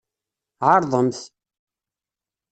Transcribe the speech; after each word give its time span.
Ɛerḍemt! 0.69 1.19